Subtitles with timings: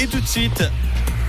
[0.00, 0.64] Et tout de suite,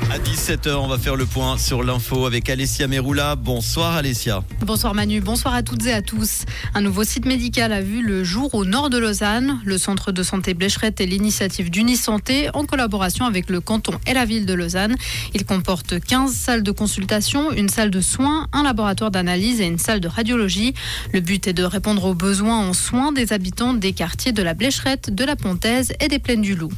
[0.09, 3.35] à 17h, on va faire le point sur l'info avec Alessia Meroula.
[3.35, 4.41] Bonsoir Alessia.
[4.61, 6.45] Bonsoir Manu, bonsoir à toutes et à tous.
[6.73, 9.59] Un nouveau site médical a vu le jour au nord de Lausanne.
[9.65, 14.23] Le centre de santé Blécherette et l'initiative d'Unisanté en collaboration avec le canton et la
[14.23, 14.95] ville de Lausanne.
[15.33, 19.79] Il comporte 15 salles de consultation, une salle de soins, un laboratoire d'analyse et une
[19.79, 20.73] salle de radiologie.
[21.11, 24.53] Le but est de répondre aux besoins en soins des habitants des quartiers de la
[24.53, 26.71] Blécherette, de la Pontaise et des Plaines du Loup.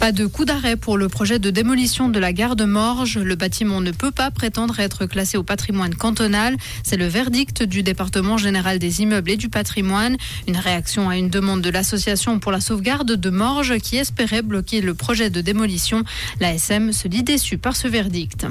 [0.00, 3.18] Pas de coup d'arrêt pour le projet de démolition de la gare de Morges.
[3.18, 6.56] Le bâtiment ne peut pas prétendre être classé au patrimoine cantonal.
[6.82, 10.16] C'est le verdict du département général des immeubles et du patrimoine.
[10.48, 14.80] Une réaction à une demande de l'association pour la sauvegarde de Morges qui espérait bloquer
[14.80, 16.02] le projet de démolition.
[16.40, 18.46] L'ASM se dit déçu par ce verdict.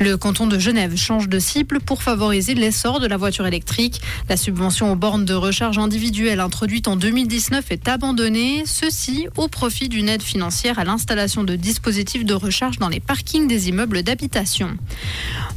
[0.00, 4.00] Le canton de Genève change de cible pour favoriser l'essor de la voiture électrique.
[4.28, 9.88] La subvention aux bornes de recharge individuelles introduite en 2019 est abandonnée, ceci au profit
[9.88, 14.76] d'une aide financière à l'installation de dispositifs de recharge dans les parkings des immeubles d'habitation.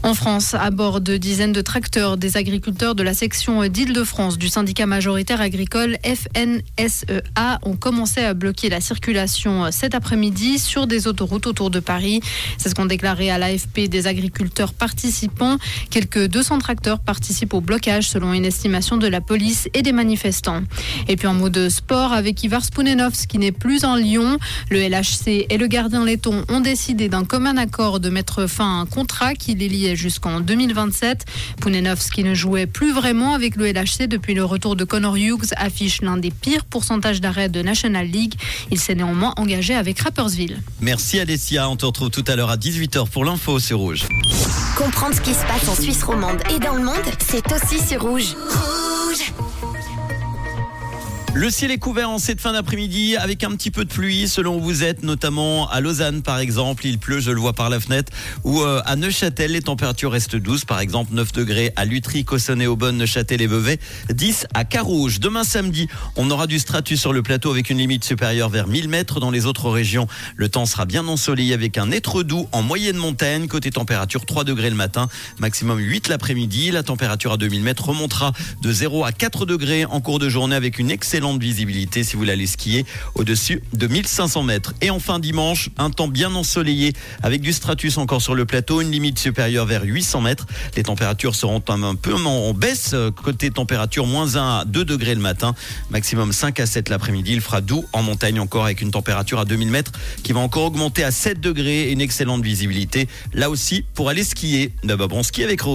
[0.03, 4.47] En France, à bord de dizaines de tracteurs, des agriculteurs de la section d'Île-de-France du
[4.47, 11.45] syndicat majoritaire agricole FNSEA ont commencé à bloquer la circulation cet après-midi sur des autoroutes
[11.45, 12.21] autour de Paris.
[12.57, 15.57] C'est ce qu'ont déclaré à l'AFP des agriculteurs participants.
[15.89, 20.63] Quelques 200 tracteurs participent au blocage selon une estimation de la police et des manifestants.
[21.07, 24.39] Et puis en mot de sport avec Ivar Spounenovs qui n'est plus en Lyon.
[24.69, 28.81] Le LHC et le gardien letton ont décidé d'un commun accord de mettre fin à
[28.81, 31.25] un contrat qui les liait jusqu'en 2027.
[32.13, 36.01] qui ne jouait plus vraiment avec le LHC depuis le retour de Connor Hughes affiche
[36.01, 38.35] l'un des pires pourcentages d'arrêt de National League.
[38.69, 40.61] Il s'est néanmoins engagé avec Rappersville.
[40.81, 44.05] Merci Alessia, on te retrouve tout à l'heure à 18h pour l'info sur Rouge.
[44.77, 48.01] Comprendre ce qui se passe en Suisse romande et dans le monde, c'est aussi sur
[48.01, 48.35] Rouge.
[51.33, 54.57] Le ciel est couvert en cette fin d'après-midi avec un petit peu de pluie selon
[54.57, 56.85] où vous êtes, notamment à Lausanne par exemple.
[56.85, 58.11] Il pleut, je le vois par la fenêtre.
[58.43, 60.65] Ou euh, à Neuchâtel, les températures restent douces.
[60.65, 63.79] Par exemple, 9 degrés à Lutry, Cossonay, Aubonne, Neuchâtel et Vevey.
[64.09, 65.21] 10 à Carouge.
[65.21, 68.89] Demain samedi, on aura du stratus sur le plateau avec une limite supérieure vers 1000
[68.89, 69.21] mètres.
[69.21, 72.97] Dans les autres régions, le temps sera bien ensoleillé avec un être doux en moyenne
[72.97, 73.47] montagne.
[73.47, 75.07] Côté température, 3 degrés le matin,
[75.39, 76.71] maximum 8 l'après-midi.
[76.71, 80.57] La température à 2000 mètres remontera de 0 à 4 degrés en cours de journée
[80.57, 84.73] avec une excellente de visibilité si vous l'allez skier au-dessus de 1500 mètres.
[84.81, 88.91] Et enfin dimanche, un temps bien ensoleillé avec du stratus encore sur le plateau, une
[88.91, 90.47] limite supérieure vers 800 mètres.
[90.75, 95.21] Les températures seront un peu en baisse, côté température moins 1 à 2 degrés le
[95.21, 95.53] matin,
[95.91, 97.33] maximum 5 à 7 l'après-midi.
[97.33, 99.91] Il fera doux en montagne encore avec une température à 2000 mètres
[100.23, 103.07] qui va encore augmenter à 7 degrés et une excellente visibilité.
[103.33, 104.71] Là aussi pour aller skier.
[104.83, 105.69] D'abord ski avec Rose.